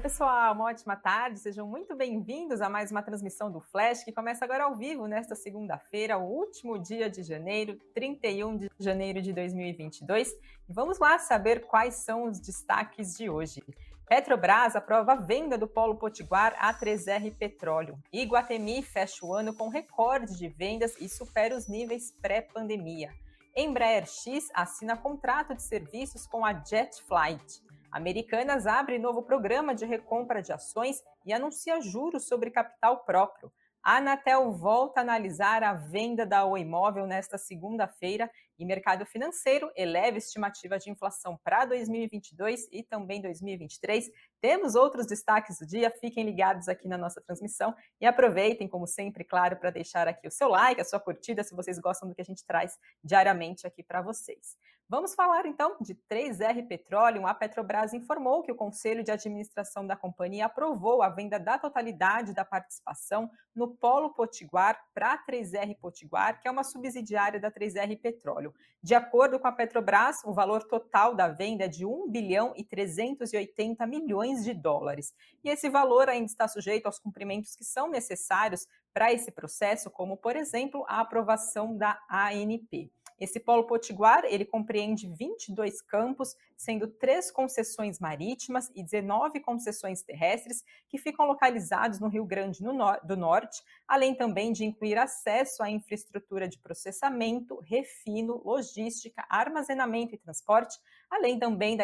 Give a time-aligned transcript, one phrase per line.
[0.00, 1.38] Oi, pessoal, uma ótima tarde.
[1.38, 5.34] Sejam muito bem-vindos a mais uma transmissão do Flash, que começa agora ao vivo nesta
[5.34, 10.32] segunda-feira, o último dia de janeiro, 31 de janeiro de 2022.
[10.66, 13.62] E vamos lá saber quais são os destaques de hoje.
[14.08, 17.98] Petrobras aprova a venda do Polo Potiguar a 3R Petróleo.
[18.10, 23.12] Iguatemi fecha o ano com recorde de vendas e supera os níveis pré-pandemia.
[23.54, 27.60] Embraer X assina contrato de serviços com a Jet Flight.
[27.92, 33.52] Americanas abre novo programa de recompra de ações e anuncia juros sobre capital próprio.
[33.82, 39.72] A Anatel volta a analisar a venda da Oi Imóvel nesta segunda-feira e mercado financeiro
[39.74, 44.10] eleva estimativa de inflação para 2022 e também 2023.
[44.38, 49.24] Temos outros destaques do dia, fiquem ligados aqui na nossa transmissão e aproveitem, como sempre,
[49.24, 52.20] claro, para deixar aqui o seu like, a sua curtida, se vocês gostam do que
[52.20, 54.58] a gente traz diariamente aqui para vocês.
[54.90, 57.24] Vamos falar então de 3R Petroleum.
[57.24, 62.34] A Petrobras informou que o Conselho de Administração da companhia aprovou a venda da totalidade
[62.34, 68.00] da participação no Polo Potiguar para a 3R Potiguar, que é uma subsidiária da 3R
[68.00, 68.52] Petróleo.
[68.82, 72.64] De acordo com a Petrobras, o valor total da venda é de 1 bilhão e
[72.64, 75.14] 380 milhões de dólares.
[75.44, 80.16] E esse valor ainda está sujeito aos cumprimentos que são necessários para esse processo, como,
[80.16, 82.90] por exemplo, a aprovação da ANP.
[83.20, 90.64] Esse polo potiguar, ele compreende 22 campos, sendo três concessões marítimas e 19 concessões terrestres,
[90.88, 96.48] que ficam localizados no Rio Grande do Norte, além também de incluir acesso à infraestrutura
[96.48, 100.78] de processamento, refino, logística, armazenamento e transporte,
[101.10, 101.76] além também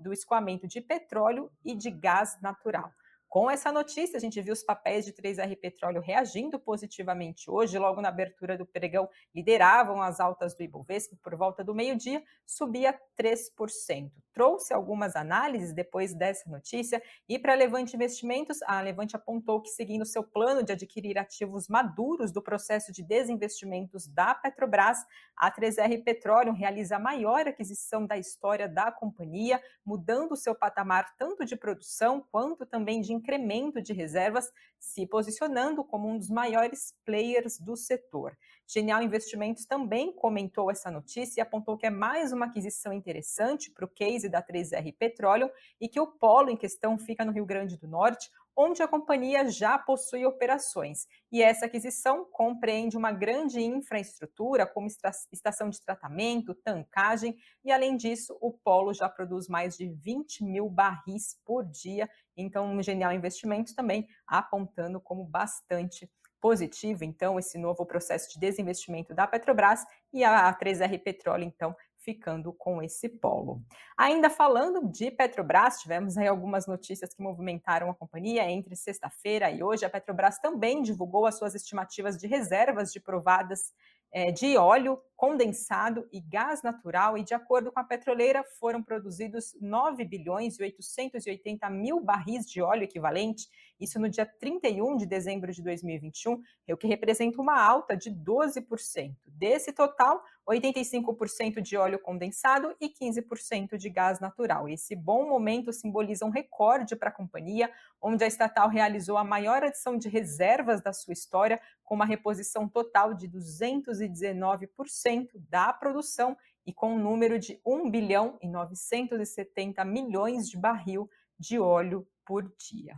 [0.00, 2.92] do escoamento de petróleo e de gás natural.
[3.30, 8.00] Com essa notícia, a gente viu os papéis de 3R Petróleo reagindo positivamente hoje, logo
[8.00, 14.10] na abertura do pregão, lideravam as altas do Ibovespa por volta do meio-dia, subia 3%.
[14.32, 20.04] Trouxe algumas análises depois dessa notícia e para Levante Investimentos, a Levante apontou que seguindo
[20.04, 24.98] seu plano de adquirir ativos maduros do processo de desinvestimentos da Petrobras,
[25.36, 31.44] a 3R Petróleo realiza a maior aquisição da história da companhia, mudando seu patamar tanto
[31.44, 37.58] de produção quanto também de incremento de reservas, se posicionando como um dos maiores players
[37.58, 38.36] do setor.
[38.72, 43.84] Genial Investimentos também comentou essa notícia e apontou que é mais uma aquisição interessante para
[43.84, 45.50] o case da 3R Petróleo
[45.80, 49.48] e que o polo em questão fica no Rio Grande do Norte, onde a companhia
[49.48, 51.08] já possui operações.
[51.32, 54.86] E essa aquisição compreende uma grande infraestrutura, como
[55.32, 60.68] estação de tratamento, tancagem, e além disso, o polo já produz mais de 20 mil
[60.68, 62.08] barris por dia.
[62.36, 66.08] Então, o Genial Investimentos também apontando como bastante
[66.40, 72.52] positivo, então, esse novo processo de desinvestimento da Petrobras e a 3R Petróleo, então, ficando
[72.52, 73.62] com esse polo.
[73.96, 79.62] Ainda falando de Petrobras, tivemos aí algumas notícias que movimentaram a companhia entre sexta-feira e
[79.62, 79.84] hoje.
[79.84, 83.72] A Petrobras também divulgou as suas estimativas de reservas de provadas
[84.12, 89.54] é, de óleo condensado e gás natural, e de acordo com a petroleira, foram produzidos
[89.60, 93.46] 9 bilhões e 880 mil barris de óleo equivalente,
[93.80, 99.16] isso no dia 31 de dezembro de 2021, o que representa uma alta de 12%.
[99.26, 104.68] Desse total, 85% de óleo condensado e 15% de gás natural.
[104.68, 107.70] Esse bom momento simboliza um recorde para a companhia,
[108.02, 112.68] onde a estatal realizou a maior adição de reservas da sua história, com uma reposição
[112.68, 116.36] total de 219% da produção
[116.66, 121.08] e com um número de 1 bilhão e 970 milhões de barril
[121.38, 122.96] de óleo por dia.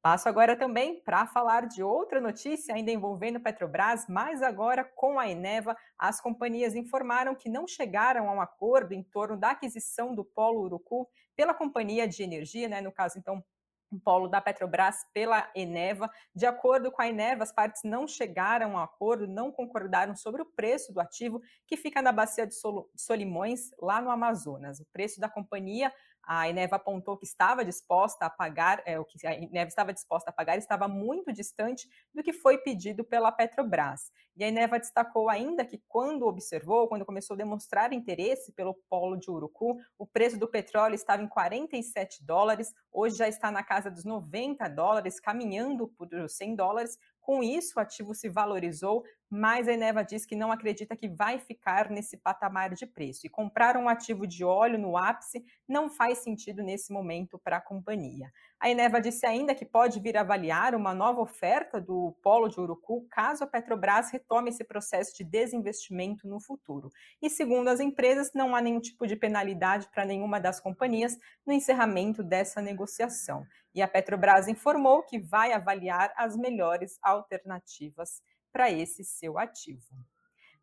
[0.00, 5.28] Passo agora também para falar de outra notícia ainda envolvendo Petrobras, mas agora com a
[5.28, 10.24] Eneva, as companhias informaram que não chegaram a um acordo em torno da aquisição do
[10.24, 13.42] Polo Urucu pela companhia de energia, né, no caso então
[13.90, 16.10] um polo da Petrobras pela Eneva.
[16.34, 20.42] De acordo com a Eneva, as partes não chegaram a um acordo, não concordaram sobre
[20.42, 22.54] o preço do ativo que fica na bacia de
[22.96, 24.80] Solimões, lá no Amazonas.
[24.80, 25.92] O preço da companhia
[26.30, 30.28] a Eneva apontou que estava disposta a pagar, é, o que a Eneva estava disposta
[30.28, 34.12] a pagar estava muito distante do que foi pedido pela Petrobras.
[34.36, 39.16] E a Eneva destacou ainda que quando observou, quando começou a demonstrar interesse pelo polo
[39.16, 43.90] de Urucu, o preço do petróleo estava em 47 dólares, hoje já está na casa
[43.90, 46.98] dos 90 dólares, caminhando por 100 dólares,
[47.28, 51.38] com isso, o ativo se valorizou, mas a Eneva diz que não acredita que vai
[51.38, 53.26] ficar nesse patamar de preço.
[53.26, 57.60] E comprar um ativo de óleo no ápice não faz sentido nesse momento para a
[57.60, 58.32] companhia.
[58.60, 63.06] A Eneva disse ainda que pode vir avaliar uma nova oferta do polo de Urucu
[63.08, 66.90] caso a Petrobras retome esse processo de desinvestimento no futuro.
[67.22, 71.16] E segundo as empresas, não há nenhum tipo de penalidade para nenhuma das companhias
[71.46, 73.46] no encerramento dessa negociação.
[73.72, 78.20] e a Petrobras informou que vai avaliar as melhores alternativas
[78.52, 79.94] para esse seu ativo.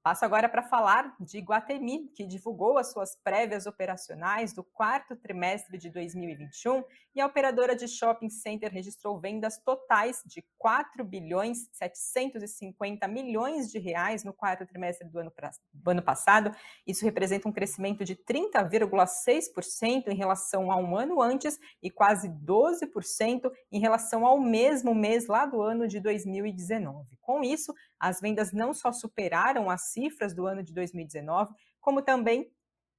[0.05, 5.79] Passo agora para falar de Guatemi, que divulgou as suas prévias operacionais do quarto trimestre
[5.79, 6.83] de 2021
[7.15, 13.79] e a operadora de shopping center registrou vendas totais de 4 bilhões 750 milhões de
[13.79, 15.33] reais no quarto trimestre do ano,
[15.73, 16.55] do ano passado.
[16.85, 23.51] Isso representa um crescimento de 30,6% em relação a um ano antes e quase 12%
[23.71, 27.17] em relação ao mesmo mês lá do ano de 2019.
[27.21, 27.73] Com isso,
[28.07, 32.51] as vendas não só superaram as cifras do ano de 2019, como também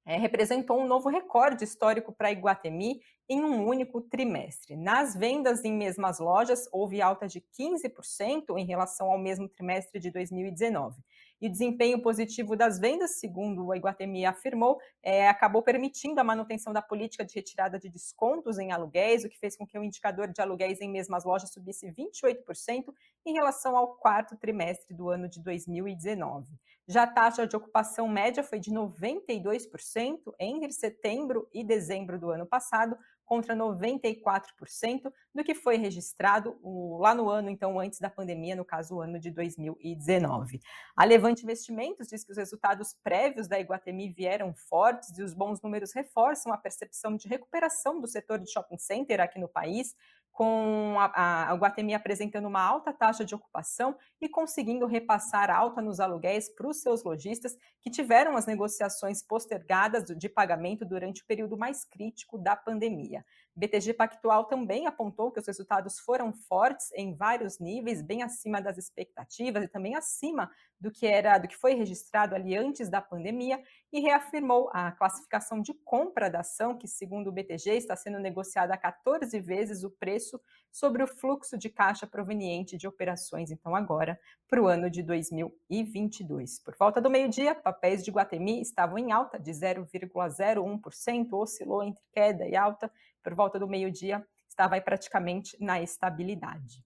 [0.05, 4.77] é, representou um novo recorde histórico para Iguatemi em um único trimestre.
[4.77, 10.11] Nas vendas em mesmas lojas, houve alta de 15% em relação ao mesmo trimestre de
[10.11, 11.01] 2019.
[11.41, 16.81] E desempenho positivo das vendas, segundo o Iguatemi afirmou, é, acabou permitindo a manutenção da
[16.81, 20.41] política de retirada de descontos em aluguéis, o que fez com que o indicador de
[20.41, 22.93] aluguéis em mesmas lojas subisse 28%
[23.27, 26.47] em relação ao quarto trimestre do ano de 2019.
[26.89, 32.47] Já a taxa de ocupação média foi de 92% entre setembro e dezembro do ano
[32.47, 36.57] passado, contra 94% do que foi registrado
[36.99, 40.61] lá no ano, então, antes da pandemia, no caso, o ano de 2019.
[40.97, 45.61] A Levante Investimentos diz que os resultados prévios da Iguatemi vieram fortes e os bons
[45.61, 49.95] números reforçam a percepção de recuperação do setor de shopping center aqui no país,
[50.37, 55.99] com a, a, Guatemi apresentando uma alta taxa de ocupação e conseguindo repassar alta nos
[55.99, 61.57] aluguéis para os seus lojistas que tiveram as negociações postergadas de pagamento durante o período
[61.57, 63.25] mais crítico da pandemia.
[63.57, 68.77] BTG Pactual também apontou que os resultados foram fortes em vários níveis, bem acima das
[68.77, 73.59] expectativas e também acima do que era, do que foi registrado ali antes da pandemia,
[73.91, 78.75] e reafirmou a classificação de compra da ação, que segundo o BTG está sendo negociada
[78.75, 80.39] a 14 vezes o preço
[80.71, 86.61] sobre o fluxo de caixa proveniente de operações, então agora para o ano de 2022.
[86.61, 92.47] Por volta do meio-dia, papéis de Guatemi estavam em alta de 0,01%, oscilou entre queda
[92.47, 92.93] e alta
[93.27, 96.81] por volta do meio-dia, estava aí praticamente na estabilidade.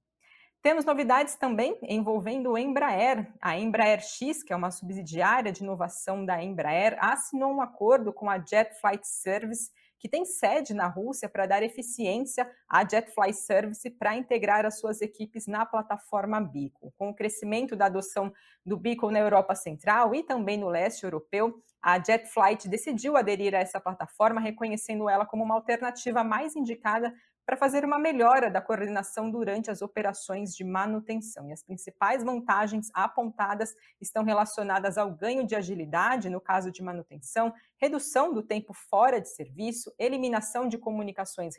[0.62, 3.30] Temos novidades também envolvendo o Embraer.
[3.42, 8.30] A Embraer X, que é uma subsidiária de inovação da Embraer, assinou um acordo com
[8.30, 9.70] a Jet Flight Service,
[10.00, 14.80] que tem sede na Rússia, para dar eficiência à Jet Flight Service para integrar as
[14.80, 16.90] suas equipes na plataforma Beacon.
[16.96, 18.32] Com o crescimento da adoção
[18.64, 23.58] do Beacon na Europa Central e também no leste europeu, a JetFlight decidiu aderir a
[23.58, 27.12] essa plataforma, reconhecendo ela como uma alternativa mais indicada
[27.50, 31.48] para fazer uma melhora da coordenação durante as operações de manutenção.
[31.48, 37.52] E as principais vantagens apontadas estão relacionadas ao ganho de agilidade no caso de manutenção,
[37.76, 41.56] redução do tempo fora de serviço, eliminação de comunicações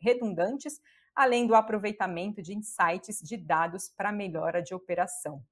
[0.00, 0.80] redundantes,
[1.14, 5.44] além do aproveitamento de insights de dados para melhora de operação.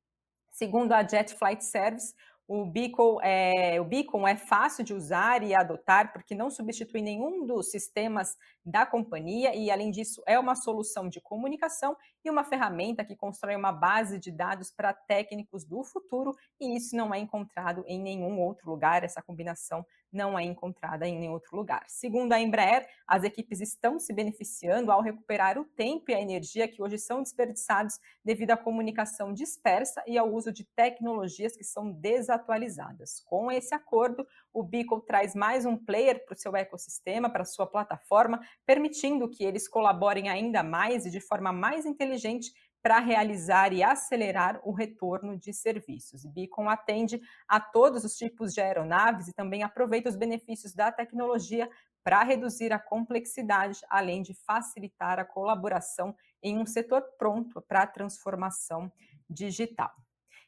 [0.51, 2.15] Segundo a Jet Flight Service,
[2.55, 7.47] o Beacon, é, o Beacon é fácil de usar e adotar porque não substitui nenhum
[7.47, 13.07] dos sistemas da companhia e, além disso, é uma solução de comunicação e uma ferramenta
[13.07, 17.85] que constrói uma base de dados para técnicos do futuro e isso não é encontrado
[17.87, 19.03] em nenhum outro lugar.
[19.03, 19.83] Essa combinação
[20.13, 21.85] não é encontrada em nenhum outro lugar.
[21.89, 26.69] Segundo a Embraer, as equipes estão se beneficiando ao recuperar o tempo e a energia
[26.69, 31.91] que hoje são desperdiçados devido à comunicação dispersa e ao uso de tecnologias que são
[31.91, 33.21] desatualizadas.
[33.25, 37.67] Com esse acordo, o Beacon traz mais um player para o seu ecossistema, para sua
[37.67, 42.53] plataforma, permitindo que eles colaborem ainda mais e de forma mais inteligente
[42.83, 46.27] para realizar e acelerar o retorno de serviços.
[46.27, 51.71] Beacon atende a todos os tipos de aeronaves e também aproveita os benefícios da tecnologia
[52.03, 57.87] para reduzir a complexidade, além de facilitar a colaboração em um setor pronto para a
[57.87, 58.91] transformação
[59.31, 59.93] digital.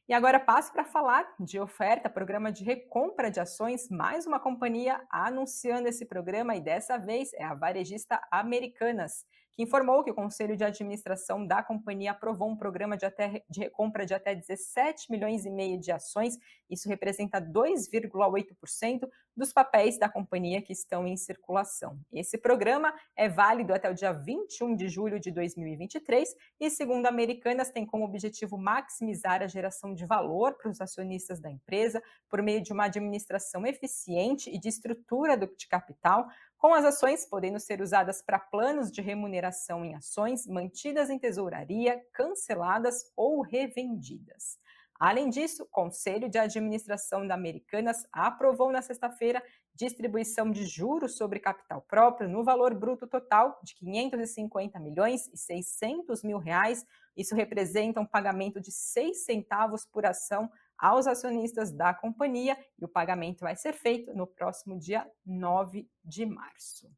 [0.07, 5.00] E agora passo para falar de oferta, programa de recompra de ações, mais uma companhia
[5.09, 10.56] anunciando esse programa e dessa vez é a varejista Americanas que informou que o Conselho
[10.56, 15.44] de Administração da companhia aprovou um programa de, até, de recompra de até 17 milhões
[15.44, 16.37] e meio de ações.
[16.68, 21.99] Isso representa 2,8% dos papéis da companhia que estão em circulação.
[22.12, 27.70] Esse programa é válido até o dia 21 de julho de 2023 e, segundo Americanas,
[27.70, 32.62] tem como objetivo maximizar a geração de valor para os acionistas da empresa por meio
[32.62, 36.26] de uma administração eficiente e de estrutura de capital,
[36.64, 42.02] com as ações podendo ser usadas para planos de remuneração em ações mantidas em tesouraria,
[42.11, 44.59] canceladas ou revendidas.
[44.99, 49.42] Além disso, o Conselho de Administração da Americanas aprovou na sexta-feira
[49.75, 56.23] distribuição de juros sobre capital próprio no valor bruto total de 550 milhões e 600
[56.23, 56.87] mil reais.
[57.14, 62.88] Isso representa um pagamento de 6 centavos por ação aos acionistas da companhia e o
[62.88, 66.90] pagamento vai ser feito no próximo dia 9 de março.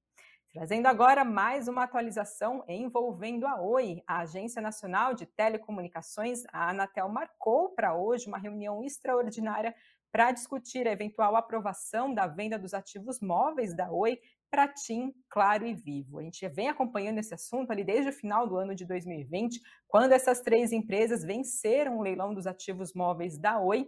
[0.53, 6.45] Trazendo agora mais uma atualização envolvendo a Oi, a Agência Nacional de Telecomunicações.
[6.51, 9.75] A Anatel marcou para hoje uma reunião extraordinária
[10.11, 14.19] para discutir a eventual aprovação da venda dos ativos móveis da Oi
[14.57, 16.19] para TIM, Claro e Vivo.
[16.19, 20.13] A gente vem acompanhando esse assunto ali desde o final do ano de 2020, quando
[20.13, 23.87] essas três empresas venceram o leilão dos ativos móveis da Oi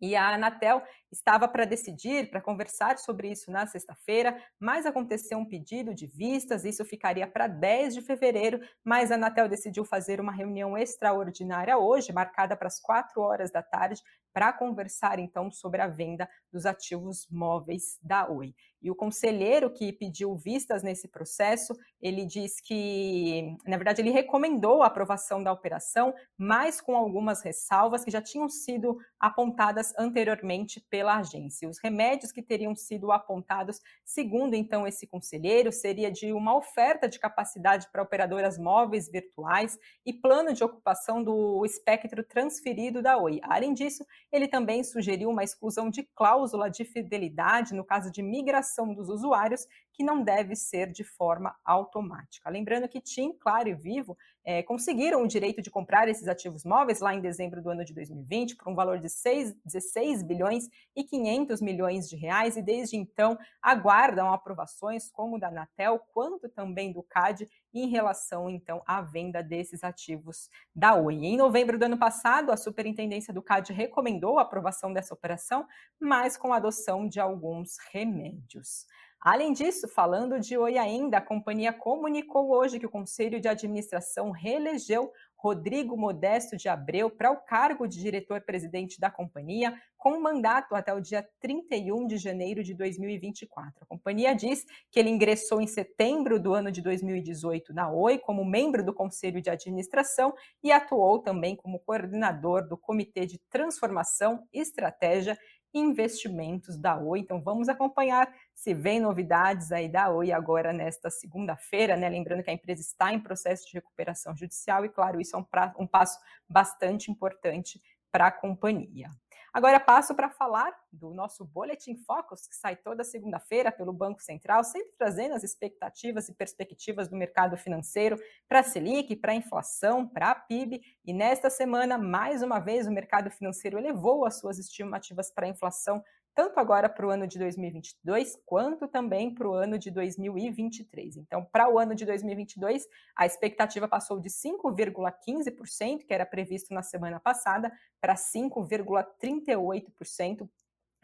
[0.00, 0.80] e a Anatel
[1.16, 6.64] estava para decidir, para conversar sobre isso na sexta-feira, mas aconteceu um pedido de vistas,
[6.64, 12.12] isso ficaria para 10 de fevereiro, mas a Anatel decidiu fazer uma reunião extraordinária hoje,
[12.12, 17.26] marcada para as 4 horas da tarde, para conversar então sobre a venda dos ativos
[17.30, 18.54] móveis da Oi.
[18.82, 24.82] E o conselheiro que pediu vistas nesse processo, ele diz que, na verdade, ele recomendou
[24.82, 31.05] a aprovação da operação, mas com algumas ressalvas que já tinham sido apontadas anteriormente pela
[31.14, 31.68] agência.
[31.68, 37.18] Os remédios que teriam sido apontados, segundo então esse conselheiro, seria de uma oferta de
[37.18, 43.40] capacidade para operadoras móveis virtuais e plano de ocupação do espectro transferido da Oi.
[43.42, 48.92] Além disso, ele também sugeriu uma exclusão de cláusula de fidelidade no caso de migração
[48.92, 52.50] dos usuários, que não deve ser de forma automática.
[52.50, 57.00] Lembrando que TIM, Claro e Vivo é, conseguiram o direito de comprar esses ativos móveis
[57.00, 61.02] lá em dezembro do ano de 2020 por um valor de 6, 16 bilhões e
[61.02, 67.02] 500 milhões de reais e desde então aguardam aprovações como da Anatel quanto também do
[67.02, 71.14] CAD em relação então à venda desses ativos da Oi.
[71.24, 75.66] Em novembro do ano passado, a Superintendência do CAD recomendou a aprovação dessa operação,
[75.98, 78.86] mas com a adoção de alguns remédios.
[79.26, 84.30] Além disso, falando de Oi ainda, a companhia comunicou hoje que o Conselho de Administração
[84.30, 90.94] reelegeu Rodrigo Modesto de Abreu para o cargo de diretor-presidente da companhia, com mandato até
[90.94, 93.74] o dia 31 de janeiro de 2024.
[93.82, 98.44] A companhia diz que ele ingressou em setembro do ano de 2018 na Oi como
[98.44, 105.36] membro do Conselho de Administração e atuou também como coordenador do Comitê de Transformação, Estratégia
[105.76, 107.20] investimentos da Oi.
[107.20, 112.08] Então vamos acompanhar se vem novidades aí da Oi agora nesta segunda-feira, né?
[112.08, 115.44] Lembrando que a empresa está em processo de recuperação judicial e, claro, isso é um,
[115.44, 116.18] pra, um passo
[116.48, 117.80] bastante importante
[118.10, 119.10] para a companhia.
[119.56, 124.62] Agora passo para falar do nosso Boletim Focus, que sai toda segunda-feira pelo Banco Central,
[124.62, 130.06] sempre trazendo as expectativas e perspectivas do mercado financeiro para a Selic, para a inflação,
[130.06, 130.82] para a PIB.
[131.02, 135.48] E nesta semana, mais uma vez, o mercado financeiro elevou as suas estimativas para a
[135.48, 136.04] inflação
[136.36, 141.16] tanto agora para o ano de 2022, quanto também para o ano de 2023.
[141.16, 146.82] Então, para o ano de 2022, a expectativa passou de 5,15%, que era previsto na
[146.82, 150.46] semana passada, para 5,38%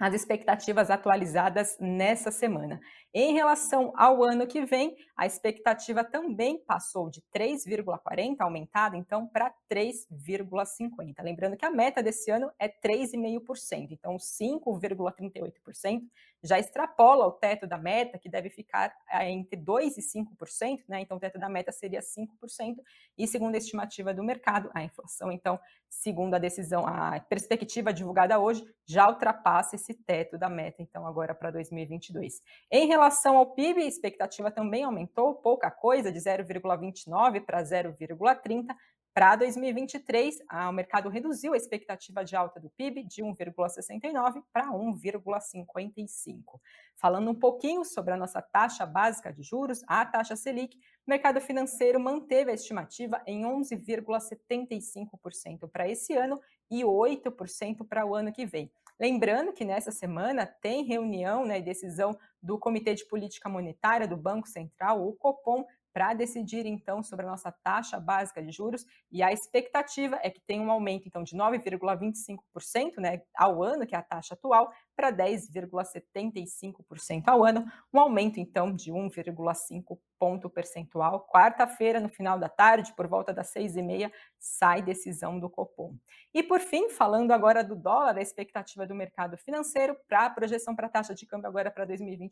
[0.02, 2.80] as expectativas atualizadas nessa semana.
[3.14, 9.54] Em relação ao ano que vem, a expectativa também passou de 3,40 aumentada então para
[9.72, 11.22] 3,50.
[11.22, 16.00] Lembrando que a meta desse ano é 3,5%, então 5,38%
[16.42, 21.00] já extrapola o teto da meta, que deve ficar eh, entre 2 e 5%, né?
[21.00, 22.76] Então o teto da meta seria 5%,
[23.16, 25.58] e segundo a estimativa do mercado, a inflação, então,
[25.88, 31.34] segundo a decisão, a perspectiva divulgada hoje, já ultrapassa esse teto da meta, então, agora
[31.34, 32.40] para 2022.
[32.70, 38.74] Em relação ao PIB, a expectativa também aumentou, pouca coisa, de 0,29 para 0,30,
[39.14, 40.38] para 2023,
[40.68, 46.58] o mercado reduziu a expectativa de alta do PIB de 1,69 para 1,55.
[46.96, 51.42] Falando um pouquinho sobre a nossa taxa básica de juros, a taxa Selic, o mercado
[51.42, 56.40] financeiro manteve a estimativa em 11,75% para esse ano
[56.70, 58.72] e 8% para o ano que vem.
[58.98, 64.16] Lembrando que nessa semana tem reunião né, e decisão do Comitê de Política Monetária do
[64.16, 69.22] Banco Central, o Copom, para decidir então sobre a nossa taxa básica de juros e
[69.22, 73.98] a expectativa é que tenha um aumento então de 9,25%, né, ao ano, que é
[73.98, 81.26] a taxa atual, para 10,75% ao ano, um aumento então de 1,5 ponto percentual.
[81.26, 85.96] Quarta-feira, no final da tarde, por volta das seis e meia, sai decisão do Copom.
[86.32, 90.76] E por fim, falando agora do dólar, a expectativa do mercado financeiro para a projeção
[90.76, 91.84] para a taxa de câmbio agora para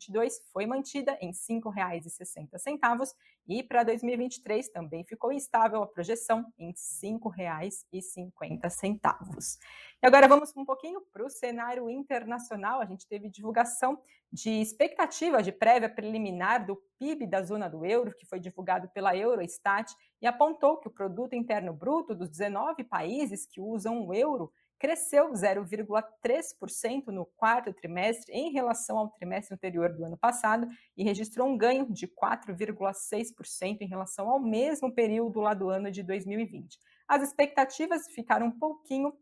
[0.09, 3.13] 2022 foi mantida em R$ 5,60
[3.47, 9.59] e para 2023 também ficou instável a projeção em R$ 5,50.
[10.01, 15.43] E agora vamos um pouquinho para o cenário internacional, a gente teve divulgação de expectativa
[15.43, 20.27] de prévia preliminar do PIB da zona do euro, que foi divulgado pela Eurostat, e
[20.27, 24.49] apontou que o produto interno bruto dos 19 países que usam o euro
[24.81, 31.47] cresceu 0,3% no quarto trimestre em relação ao trimestre anterior do ano passado e registrou
[31.47, 36.79] um ganho de 4,6% em relação ao mesmo período lá do ano de 2020.
[37.07, 39.13] As expectativas ficaram um pouquinho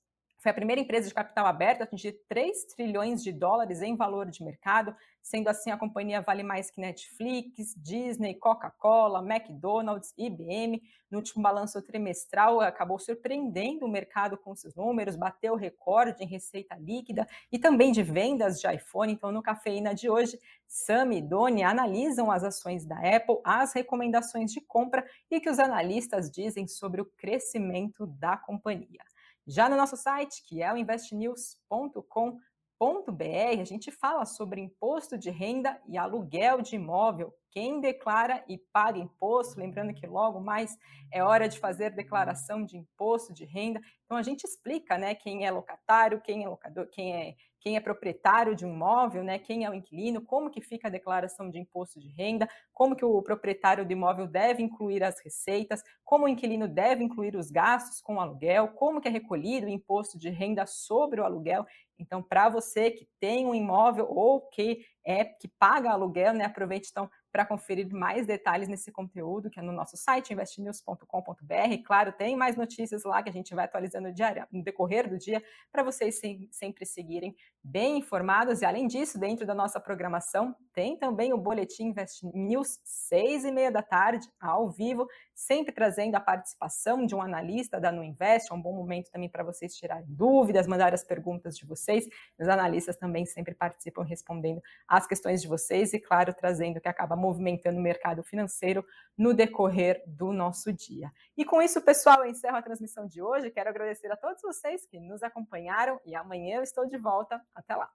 [0.43, 4.29] foi a primeira empresa de capital aberto a atingir 3 trilhões de dólares em valor
[4.29, 10.83] de mercado, sendo assim a companhia vale mais que Netflix, Disney, Coca-Cola, McDonald's, IBM.
[11.09, 16.75] No último balanço trimestral, acabou surpreendendo o mercado com seus números, bateu recorde em receita
[16.75, 19.13] líquida e também de vendas de iPhone.
[19.13, 24.53] Então, no Cafeína de hoje, Sam e Doni analisam as ações da Apple, as recomendações
[24.53, 29.05] de compra e que os analistas dizem sobre o crescimento da companhia.
[29.47, 35.81] Já no nosso site, que é o investnews.com.br, a gente fala sobre imposto de renda
[35.89, 40.77] e aluguel de imóvel, quem declara e paga imposto, lembrando que logo mais
[41.12, 43.81] é hora de fazer declaração de imposto de renda.
[44.07, 47.81] Então a gente explica, né, quem é locatário, quem é locador, quem é quem é
[47.81, 51.61] proprietário de um imóvel, né, quem é o inquilino, como que fica a declaração de
[51.61, 56.29] imposto de renda, como que o proprietário do imóvel deve incluir as receitas, como o
[56.29, 60.29] inquilino deve incluir os gastos com o aluguel, como que é recolhido o imposto de
[60.29, 61.65] renda sobre o aluguel.
[61.97, 66.88] Então, para você que tem um imóvel ou que é que paga aluguel, né, aproveite
[66.91, 71.83] então para conferir mais detalhes nesse conteúdo, que é no nosso site, investnews.com.br.
[71.85, 74.12] Claro, tem mais notícias lá que a gente vai atualizando
[74.53, 75.42] no decorrer do dia,
[75.73, 78.61] para vocês sempre seguirem bem informados.
[78.61, 83.53] E além disso, dentro da nossa programação, tem também o Boletim Invest News, seis e
[83.53, 88.51] meia da tarde, ao vivo, sempre trazendo a participação de um analista da Nuinvest.
[88.51, 92.09] É um bom momento também para vocês tirarem dúvidas, mandar as perguntas de vocês.
[92.38, 96.88] Os analistas também sempre participam respondendo as questões de vocês e, claro, trazendo o que
[96.88, 98.85] acaba movimentando o mercado financeiro
[99.16, 101.12] no decorrer do nosso dia.
[101.37, 103.51] E com isso, pessoal, eu encerro a transmissão de hoje.
[103.51, 107.40] Quero agradecer a todos vocês que nos acompanharam e amanhã eu estou de volta.
[107.55, 107.91] Até lá!